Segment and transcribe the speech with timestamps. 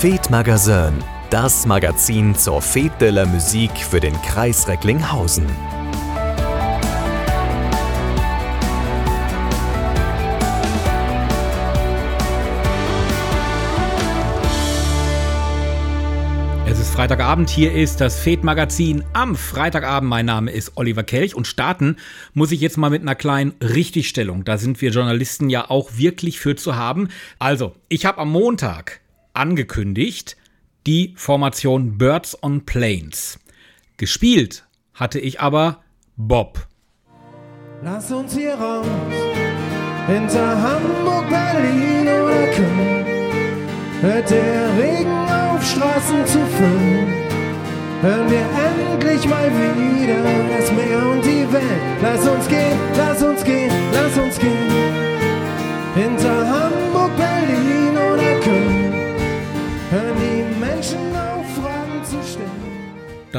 [0.00, 0.94] Fete Magazin,
[1.28, 5.44] das Magazin zur Fete de la Musique für den Kreis Recklinghausen.
[16.66, 20.08] Es ist Freitagabend, hier ist das Fed-Magazin am Freitagabend.
[20.08, 21.96] Mein Name ist Oliver Kelch und starten
[22.32, 24.44] muss ich jetzt mal mit einer kleinen Richtigstellung.
[24.44, 27.08] Da sind wir Journalisten ja auch wirklich für zu haben.
[27.38, 29.02] Also, ich habe am Montag
[29.40, 30.36] angekündigt
[30.86, 33.38] die Formation Birds on Planes.
[33.96, 35.82] Gespielt hatte ich aber
[36.16, 36.68] Bob.
[37.82, 38.86] Lass uns hier raus,
[40.06, 43.06] hinter Hamburg, Berlin oder Köln.
[44.02, 47.08] Hört der Regen auf, Straßen zu füllen.
[48.02, 50.22] Hören wir endlich mal wieder
[50.56, 51.82] das Meer und die Welt.
[52.02, 54.70] Lass uns gehen, lass uns gehen, lass uns gehen.
[55.94, 56.79] Hinter Hamburg,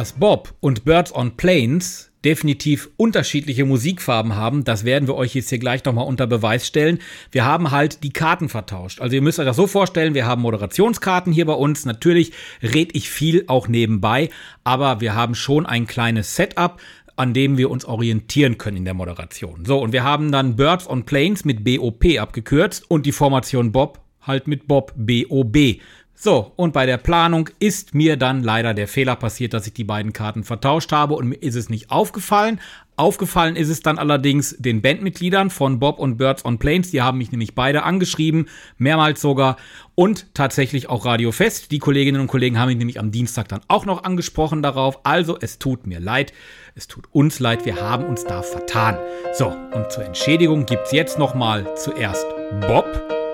[0.02, 5.50] Dass Bob und Birds on Planes definitiv unterschiedliche Musikfarben haben, das werden wir euch jetzt
[5.50, 6.98] hier gleich nochmal unter Beweis stellen.
[7.30, 9.00] Wir haben halt die Karten vertauscht.
[9.00, 11.86] Also ihr müsst euch das so vorstellen, wir haben Moderationskarten hier bei uns.
[11.86, 12.32] Natürlich
[12.64, 14.32] red ich viel auch nebenbei,
[14.64, 16.82] aber wir haben schon ein kleines Setup
[17.16, 19.66] an dem wir uns orientieren können in der Moderation.
[19.66, 24.00] So, und wir haben dann Birds on Planes mit BOP abgekürzt und die Formation Bob
[24.22, 25.80] halt mit Bob BOB.
[26.14, 29.84] So, und bei der Planung ist mir dann leider der Fehler passiert, dass ich die
[29.84, 32.60] beiden Karten vertauscht habe und mir ist es nicht aufgefallen.
[32.96, 36.92] Aufgefallen ist es dann allerdings den Bandmitgliedern von Bob und Birds on Planes.
[36.92, 39.58] Die haben mich nämlich beide angeschrieben, mehrmals sogar.
[39.96, 41.72] Und tatsächlich auch Radio Fest.
[41.72, 45.04] Die Kolleginnen und Kollegen haben mich nämlich am Dienstag dann auch noch angesprochen darauf.
[45.04, 46.34] Also, es tut mir leid.
[46.76, 47.66] Es tut uns leid.
[47.66, 49.00] Wir haben uns da vertan.
[49.34, 52.28] So, und zur Entschädigung gibt es jetzt nochmal zuerst
[52.68, 52.86] Bob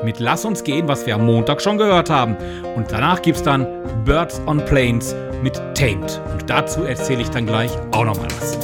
[0.03, 2.35] mit Lass uns gehen, was wir am Montag schon gehört haben.
[2.75, 3.65] Und danach gibt es dann
[4.05, 6.21] Birds on Planes mit Tamed.
[6.31, 8.57] Und dazu erzähle ich dann gleich auch nochmal was.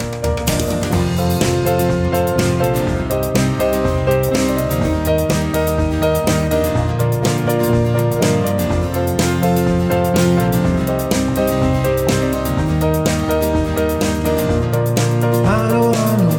[15.46, 16.32] Hallo, hallo,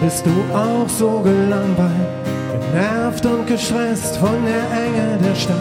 [0.00, 1.22] bist du auch so
[3.56, 5.56] gestresst von der Enge der Stadt?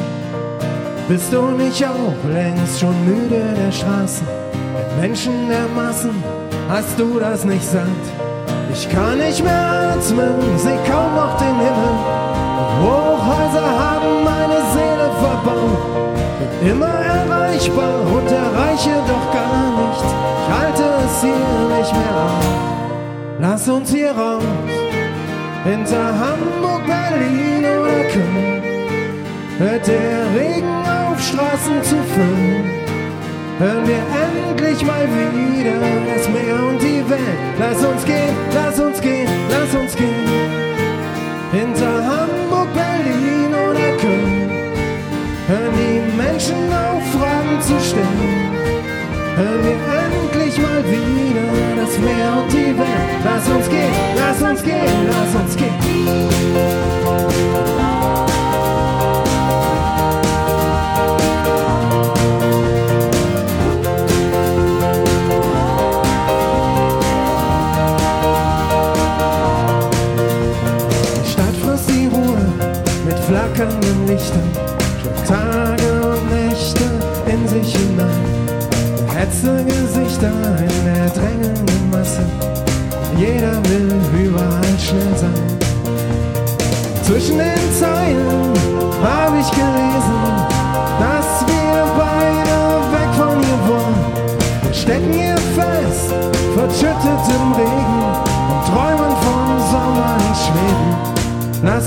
[1.08, 4.28] Bist du nicht auch längst schon müde der Straßen,
[4.76, 6.16] der Menschen der Massen?
[6.68, 8.06] Hast du das nicht satt?
[8.74, 11.96] Ich kann nicht mehr atmen, seh kaum noch den Himmel.
[12.84, 15.84] Hochhäuser haben meine Seele verbaut.
[16.40, 20.10] Bin immer erreichbar und erreiche doch gar nichts.
[20.40, 22.46] Ich halte es hier nicht mehr aus.
[23.40, 24.44] Lass uns hier raus,
[25.64, 27.55] hinter Hamburg, Berlin
[28.16, 28.64] Köln.
[29.58, 32.64] Hört der Regen auf, Straßen zu füllen.
[33.60, 35.80] Hören wir endlich mal wieder
[36.14, 37.40] das Meer und die Welt.
[37.60, 40.30] Lass uns gehen, lass uns gehen, lass uns gehen.
[41.52, 44.50] Hinter Hamburg, Berlin oder Köln.
[45.48, 48.66] Hören die Menschen auf, Fragen zu stellen.
[49.36, 53.16] Hören wir endlich mal wieder das Meer und die Welt.
[53.26, 55.15] Lass uns gehen, lass uns gehen, lass uns gehen.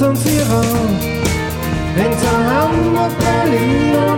[0.09, 1.05] Lass uns hier raus,
[1.95, 4.18] hinter Hamburg, Berlin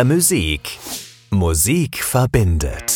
[0.00, 0.78] Fete de la Musique.
[1.30, 2.89] Musik verbindet.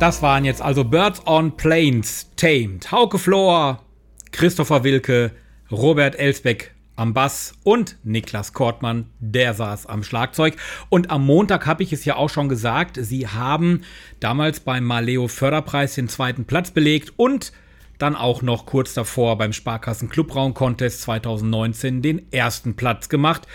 [0.00, 3.82] Das waren jetzt also Birds on Plains, Tamed, Hauke Flohr,
[4.30, 5.32] Christopher Wilke,
[5.72, 10.56] Robert Elsbeck am Bass und Niklas Kortmann, der saß am Schlagzeug.
[10.88, 13.82] Und am Montag habe ich es ja auch schon gesagt, sie haben
[14.20, 17.52] damals beim Maleo Förderpreis den zweiten Platz belegt und
[17.98, 23.48] dann auch noch kurz davor beim Sparkassen Clubraum Contest 2019 den ersten Platz gemacht.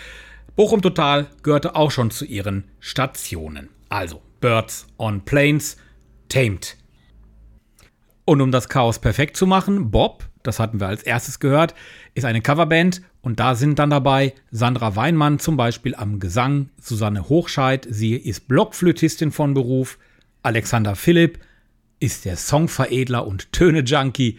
[0.56, 3.70] Bochum Total gehörte auch schon zu ihren Stationen.
[3.88, 5.78] Also Birds on Plains,
[6.28, 6.76] Tamed.
[8.24, 11.74] Und um das Chaos perfekt zu machen, Bob, das hatten wir als erstes gehört,
[12.14, 17.28] ist eine Coverband und da sind dann dabei Sandra Weinmann zum Beispiel am Gesang, Susanne
[17.28, 19.98] Hochscheid, sie ist Blockflötistin von Beruf,
[20.42, 21.38] Alexander Philipp
[22.00, 24.38] ist der Songveredler und Töne-Junkie,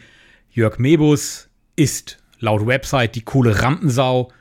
[0.51, 4.31] Jörg Mebus ist laut Website die coole Rampensau,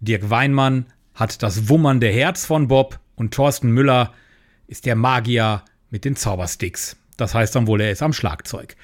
[0.00, 4.12] Dirk Weinmann hat das wummernde Herz von Bob und Thorsten Müller
[4.66, 5.62] ist der Magier
[5.96, 6.94] mit den Zaubersticks.
[7.16, 8.76] Das heißt dann wohl, er ist am Schlagzeug.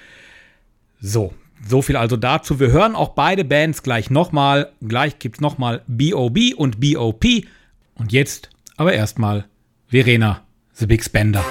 [0.99, 1.35] So,
[1.69, 2.59] so viel also dazu.
[2.59, 4.73] Wir hören auch beide Bands gleich nochmal.
[4.81, 6.55] Gleich gibt's nochmal B.O.B.
[6.55, 7.47] und B.O.P.
[7.97, 9.45] Und jetzt aber erstmal
[9.89, 10.43] Verena,
[10.73, 11.45] The Big Spender.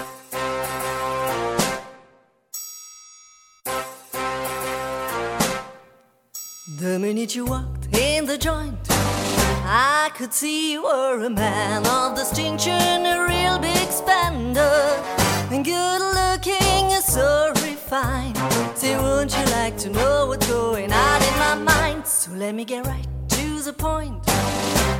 [6.79, 12.17] The minute you walked in the joint, I could see you were a man of
[12.17, 15.11] distinction, a real big spender.
[15.51, 18.37] and good looking and so refined.
[18.75, 22.07] Say, wouldn't you like to know what's going on in my mind?
[22.07, 24.23] So let me get right to the point.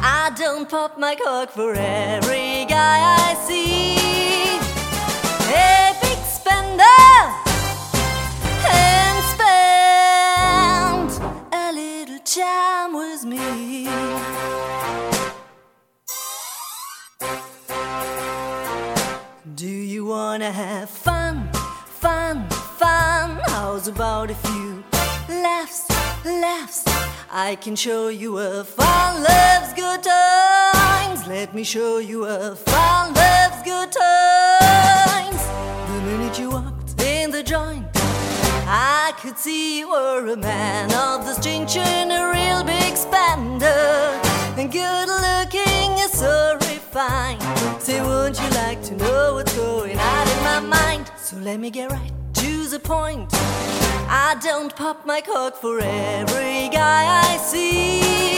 [0.03, 3.95] I don't pop my cork for every guy I see.
[5.51, 6.83] Hey, big spender,
[8.67, 11.11] and spend
[11.53, 13.87] a little charm with me.
[20.31, 21.49] Wanna have fun,
[22.03, 22.47] fun,
[22.79, 23.37] fun.
[23.47, 24.81] How's about a few
[25.27, 25.89] laughs,
[26.23, 26.85] laughs?
[27.29, 31.27] I can show you a fun loves good times.
[31.27, 35.41] Let me show you a fun loves good times.
[35.89, 37.87] The minute you walked in the joint,
[38.67, 43.83] I could see you were a man of distinction, a real big spender,
[44.57, 47.41] and good looking, and so refined.
[47.81, 51.11] Say, won't you like to know what's going on in my mind?
[51.17, 53.29] So let me get right to the point.
[53.33, 58.30] I don't pop my cork for every guy I see.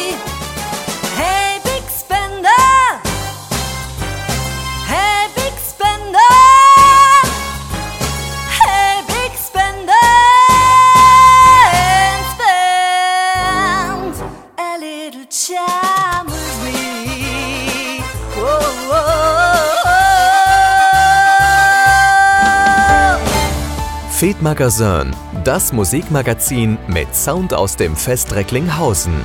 [24.53, 29.15] Magazin, das Musikmagazin mit Sound aus dem Fest Recklinghausen.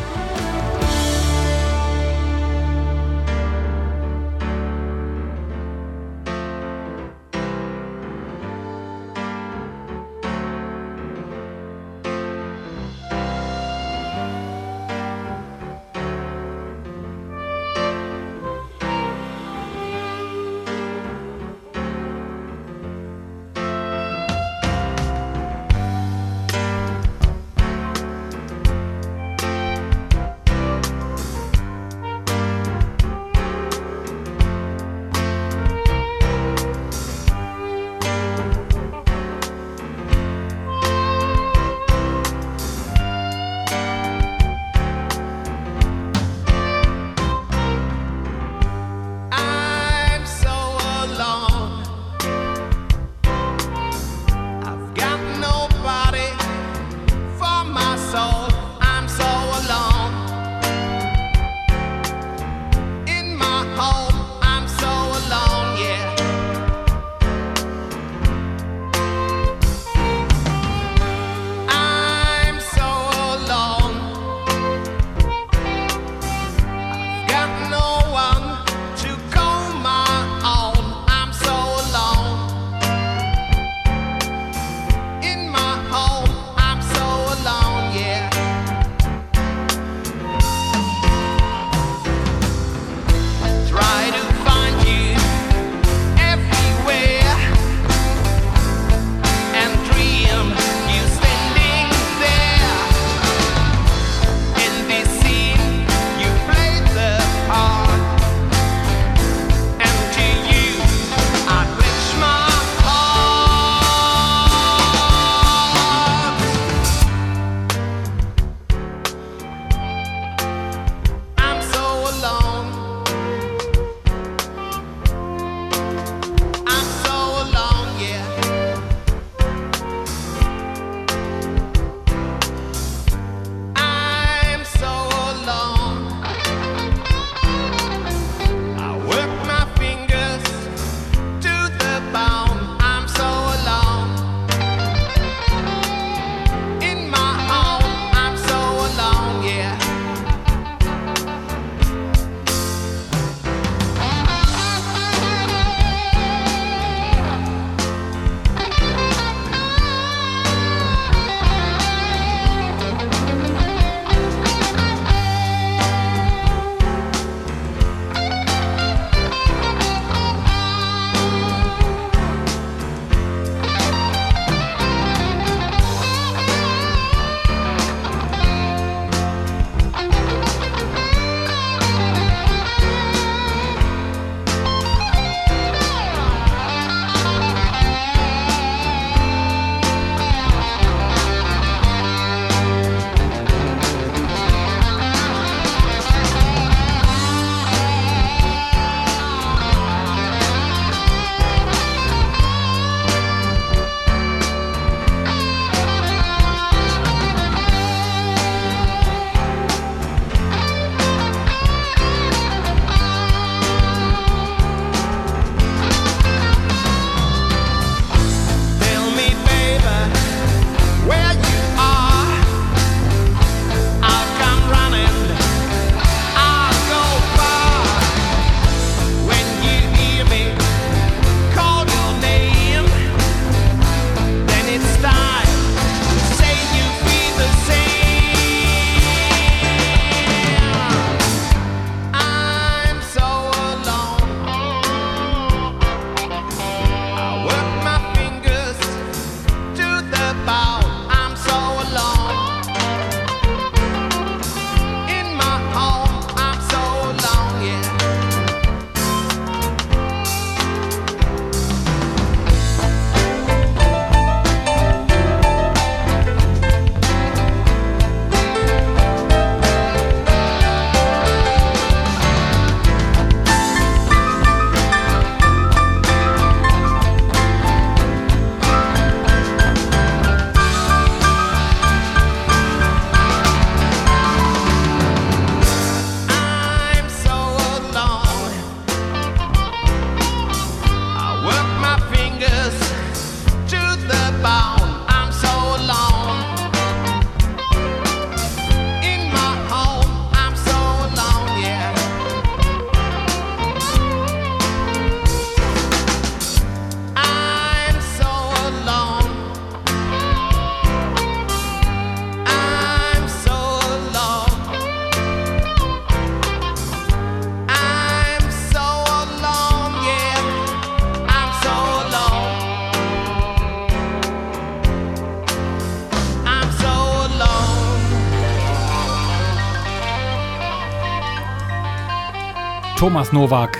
[333.18, 333.78] Thomas Nowak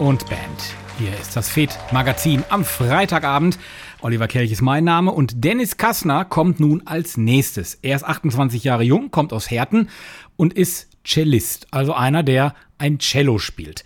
[0.00, 0.74] und Band.
[0.98, 3.60] Hier ist das FED Magazin am Freitagabend.
[4.00, 7.78] Oliver Kelch ist mein Name und Dennis Kassner kommt nun als nächstes.
[7.82, 9.88] Er ist 28 Jahre jung, kommt aus Herten
[10.34, 13.84] und ist Cellist, also einer, der ein Cello spielt.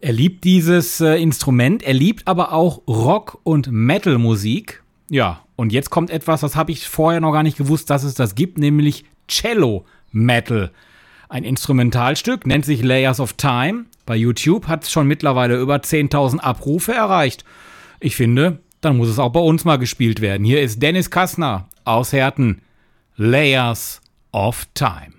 [0.00, 4.82] Er liebt dieses äh, Instrument, er liebt aber auch Rock- und Metal-Musik.
[5.10, 8.14] Ja, und jetzt kommt etwas, das habe ich vorher noch gar nicht gewusst, dass es
[8.14, 10.72] das gibt, nämlich Cello Metal.
[11.28, 13.84] Ein Instrumentalstück nennt sich Layers of Time.
[14.06, 17.44] Bei YouTube hat es schon mittlerweile über 10.000 Abrufe erreicht.
[18.00, 20.44] Ich finde, dann muss es auch bei uns mal gespielt werden.
[20.44, 22.62] Hier ist Dennis Kassner aus Herten.
[23.16, 24.00] Layers
[24.32, 25.17] of Time.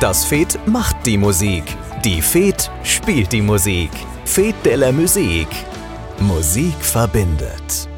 [0.00, 1.64] Das FED macht die Musik.
[2.04, 3.90] Die FED spielt die Musik.
[4.26, 5.48] FED de la Musik.
[6.20, 7.88] Musik verbindet.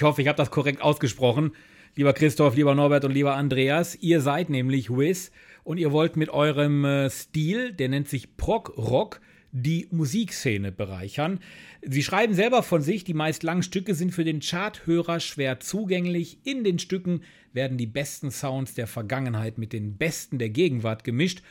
[0.00, 1.52] Ich hoffe, ich habe das korrekt ausgesprochen.
[1.94, 5.30] Lieber Christoph, lieber Norbert und lieber Andreas, ihr seid nämlich Wiz
[5.62, 9.20] und ihr wollt mit eurem äh, Stil, der nennt sich Prog Rock,
[9.52, 11.38] die Musikszene bereichern.
[11.82, 16.38] Sie schreiben selber von sich, die meist langen Stücke sind für den Charthörer schwer zugänglich.
[16.44, 17.20] In den Stücken
[17.52, 21.42] werden die besten Sounds der Vergangenheit mit den besten der Gegenwart gemischt.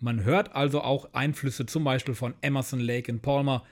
[0.00, 3.62] Man hört also auch Einflüsse zum Beispiel von Emerson, Lake and Palmer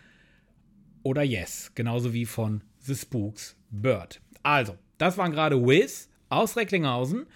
[1.02, 4.20] oder Yes, genauso wie von The Spooks Bird.
[4.42, 7.26] Also, das waren gerade Wiz aus Recklinghausen.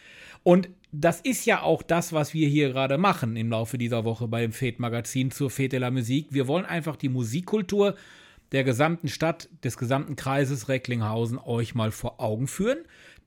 [0.43, 4.29] Und das ist ja auch das, was wir hier gerade machen im Laufe dieser Woche
[4.29, 6.29] beim Fete Magazin zur Fete la Musik.
[6.31, 7.97] Wir wollen einfach die Musikkultur
[8.53, 12.79] der gesamten Stadt, des gesamten Kreises Recklinghausen euch mal vor Augen führen.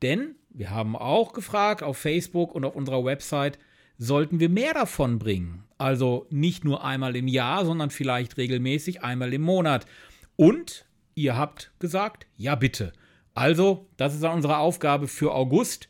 [0.02, 3.60] Denn wir haben auch gefragt auf Facebook und auf unserer Website,
[3.98, 5.64] sollten wir mehr davon bringen?
[5.78, 9.86] Also nicht nur einmal im Jahr, sondern vielleicht regelmäßig einmal im Monat.
[10.36, 10.87] Und
[11.18, 12.94] ihr habt gesagt, ja bitte.
[13.34, 15.90] Also, das ist unsere Aufgabe für August.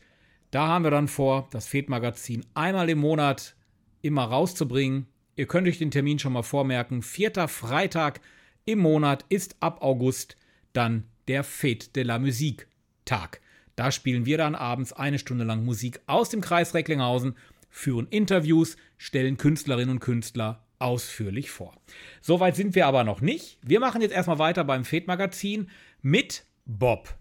[0.50, 3.54] Da haben wir dann vor, das Fed-Magazin einmal im Monat
[4.00, 5.06] immer rauszubringen.
[5.36, 7.02] Ihr könnt euch den Termin schon mal vormerken.
[7.02, 8.20] Vierter Freitag
[8.64, 10.36] im Monat ist ab August
[10.72, 12.66] dann der Fete de la Musique
[13.04, 13.40] Tag.
[13.76, 17.36] Da spielen wir dann abends eine Stunde lang Musik aus dem Kreis Recklinghausen,
[17.70, 21.74] führen Interviews, stellen Künstlerinnen und Künstler ausführlich vor.
[22.20, 23.58] Soweit sind wir aber noch nicht.
[23.62, 25.70] Wir machen jetzt erstmal weiter beim Fed-Magazin
[26.02, 27.14] mit Bob.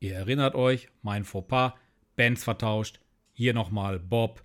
[0.00, 1.74] Ihr erinnert euch, mein Fauxpas,
[2.16, 3.00] Bands vertauscht.
[3.32, 4.42] Hier nochmal Bob,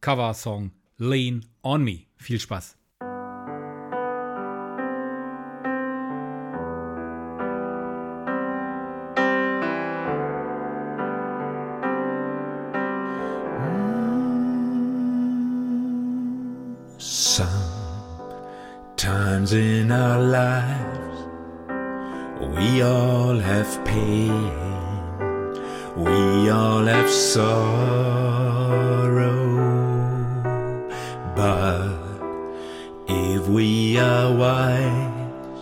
[0.00, 2.04] Coversong Lean on Me.
[2.16, 2.77] Viel Spaß.
[19.88, 21.18] In our lives,
[22.54, 24.52] we all have pain,
[25.96, 27.48] we all have sorrow.
[31.34, 31.96] But
[33.08, 35.58] if we are wise,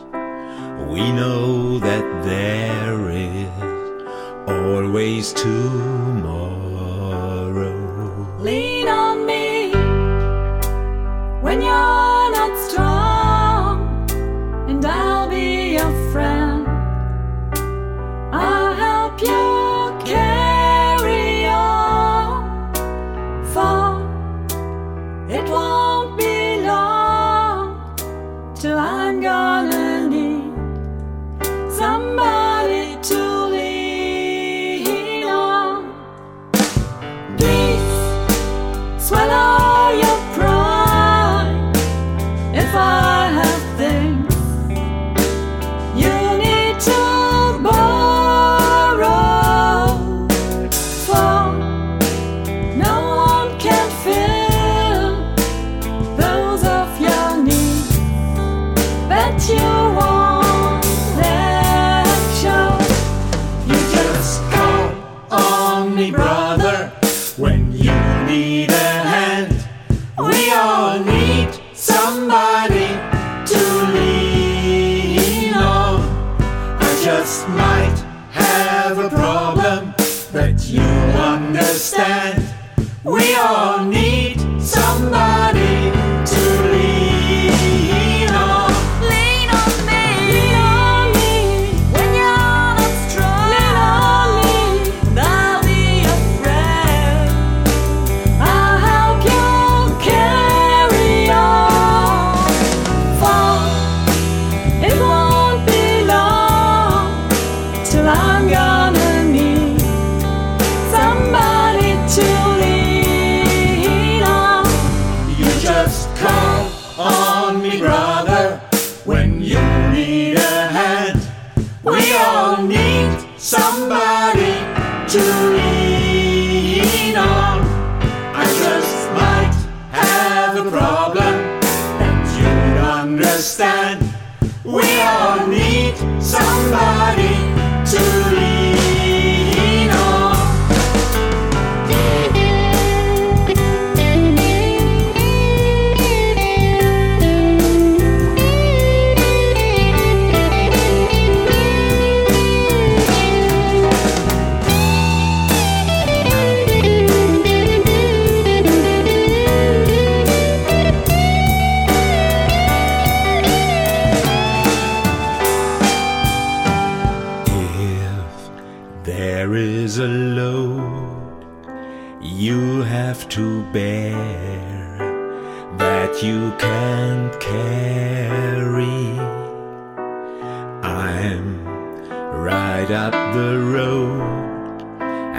[0.91, 3.49] we know that there is
[4.49, 6.06] always tomorrow.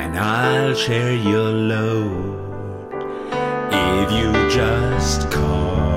[0.08, 2.40] and I'll share your load
[3.74, 5.97] if you just call.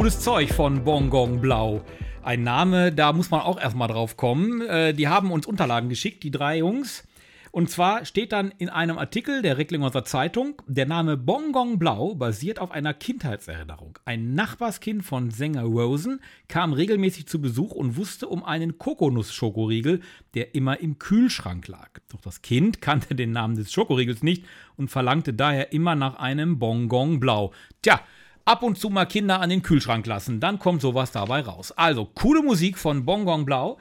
[0.00, 1.82] cooles Zeug von Bongong Blau.
[2.22, 4.62] Ein Name, da muss man auch erstmal drauf kommen.
[4.62, 7.06] Äh, die haben uns Unterlagen geschickt, die drei Jungs.
[7.50, 12.60] Und zwar steht dann in einem Artikel der Recklinghäuser Zeitung, der Name Bongong Blau basiert
[12.60, 13.98] auf einer Kindheitserinnerung.
[14.06, 20.00] Ein Nachbarskind von Sänger Rosen kam regelmäßig zu Besuch und wusste um einen Kokonuss-Schokoriegel,
[20.32, 21.90] der immer im Kühlschrank lag.
[22.08, 24.46] Doch das Kind kannte den Namen des Schokoriegels nicht
[24.78, 27.52] und verlangte daher immer nach einem Bongong Blau.
[27.82, 28.00] Tja,
[28.50, 31.70] ab und zu mal Kinder an den Kühlschrank lassen, dann kommt sowas dabei raus.
[31.72, 33.78] Also, coole Musik von Bongong Blau.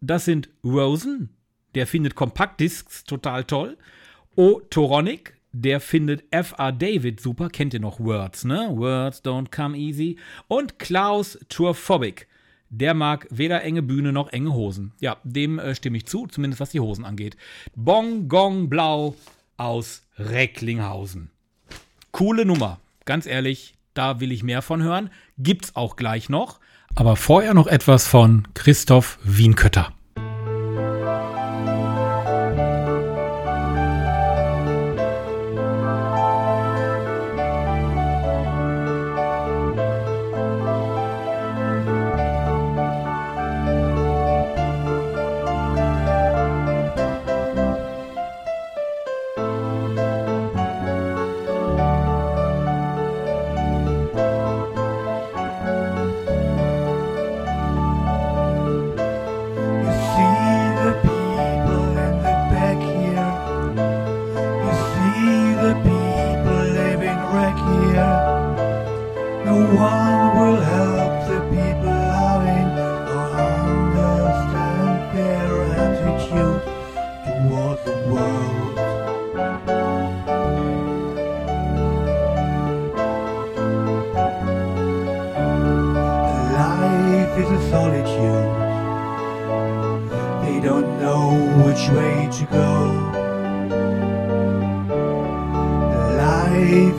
[0.00, 1.30] Das sind Rosen,
[1.74, 3.76] der findet Kompaktdiscs total toll.
[4.36, 6.70] O Toronic, der findet F.R.
[6.70, 7.48] David super.
[7.48, 8.68] Kennt ihr noch Words, ne?
[8.70, 10.18] Words don't come easy.
[10.46, 12.28] Und Klaus Tourphobic.
[12.70, 14.92] Der mag weder enge Bühne noch enge Hosen.
[15.00, 17.36] Ja, dem äh, stimme ich zu, zumindest was die Hosen angeht.
[17.74, 19.16] Bong Gong Blau
[19.56, 21.30] aus Recklinghausen.
[22.12, 22.78] Coole Nummer.
[23.04, 25.10] Ganz ehrlich, da will ich mehr von hören.
[25.38, 26.60] Gibt's auch gleich noch.
[26.94, 29.92] Aber vorher noch etwas von Christoph Wienkötter.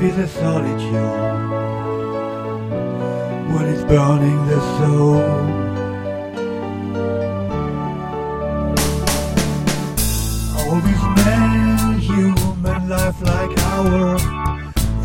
[0.03, 0.93] Is a solitude
[3.53, 5.21] when it's burning the soul.
[10.59, 14.19] All these men, human life like our.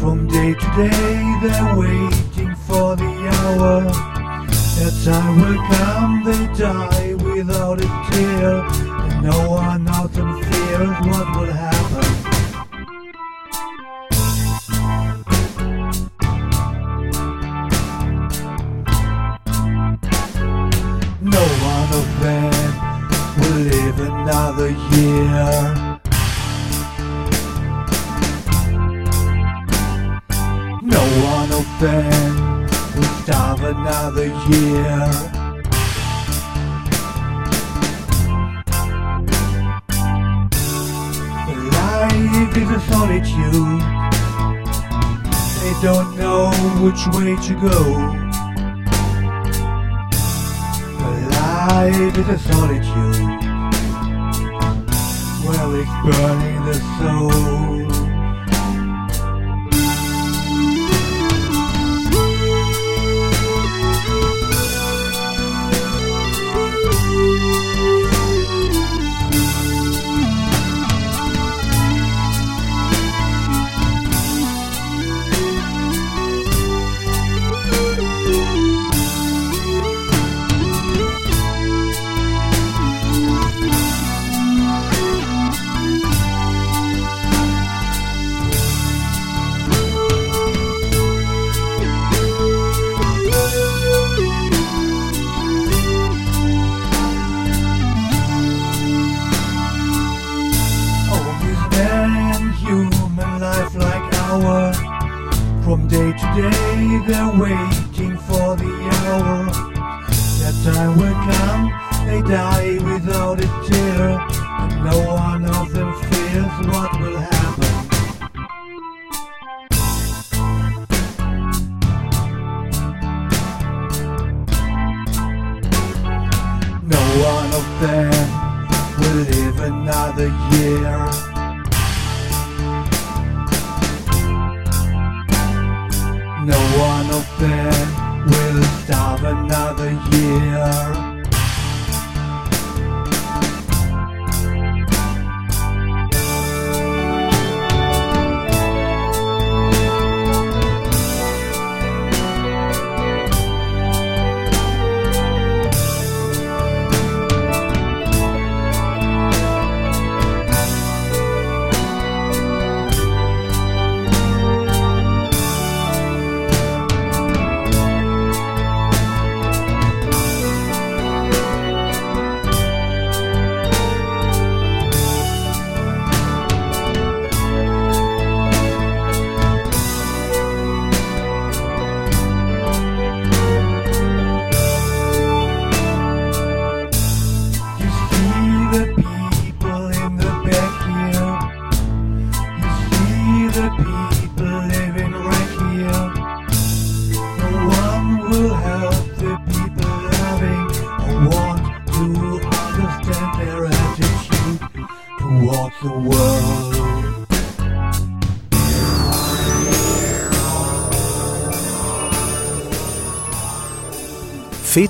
[0.01, 3.83] From day to day, they're waiting for the hour.
[4.77, 6.98] Their time will come, they die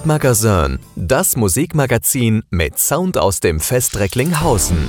[0.09, 4.89] Fed Magazin, das Musikmagazin mit Sound aus dem Fest Recklinghausen.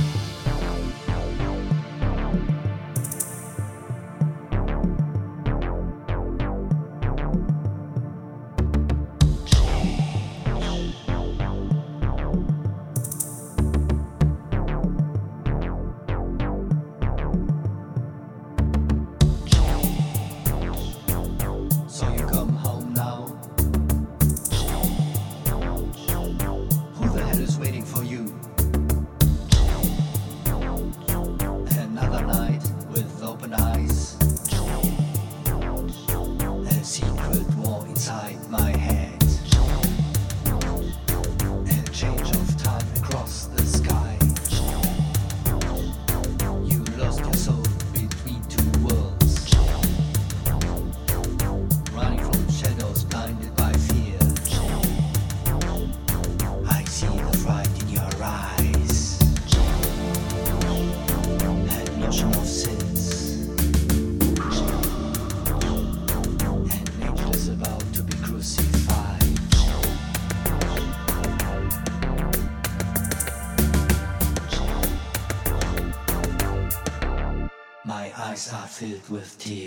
[79.29, 79.58] with tea.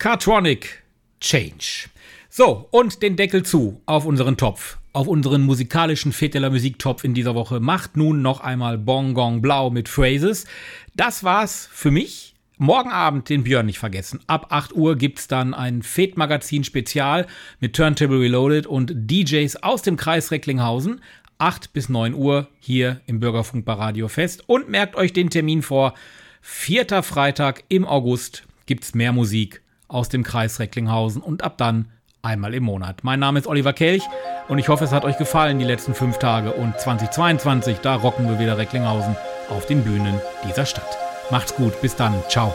[0.00, 0.82] Cartronic
[1.20, 1.90] Change.
[2.30, 7.34] So, und den Deckel zu auf unseren Topf, auf unseren musikalischen Feteler Musiktopf in dieser
[7.34, 7.60] Woche.
[7.60, 10.46] Macht nun noch einmal Bong Gong Blau mit Phrases.
[10.96, 12.34] Das war's für mich.
[12.56, 14.20] Morgen Abend den Björn nicht vergessen.
[14.26, 17.26] Ab 8 Uhr gibt's dann ein Fed Magazin Spezial
[17.60, 21.02] mit Turntable Reloaded und DJs aus dem Kreis Recklinghausen.
[21.36, 24.44] 8 bis 9 Uhr hier im Bürgerfunk Radio Fest.
[24.48, 25.92] Und merkt euch den Termin vor.
[26.40, 29.60] Vierter Freitag im August gibt's mehr Musik
[29.90, 31.90] aus dem Kreis Recklinghausen und ab dann
[32.22, 33.02] einmal im Monat.
[33.02, 34.02] Mein Name ist Oliver Kelch
[34.48, 38.28] und ich hoffe, es hat euch gefallen die letzten fünf Tage und 2022, da rocken
[38.28, 39.16] wir wieder Recklinghausen
[39.48, 40.98] auf den Bühnen dieser Stadt.
[41.30, 42.52] Macht's gut, bis dann, ciao.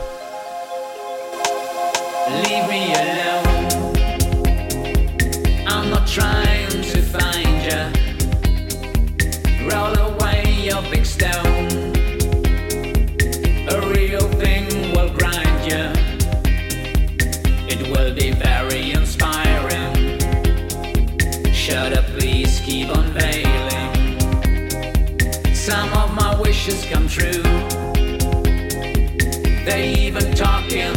[26.90, 27.42] come true.
[29.64, 30.94] They even talk in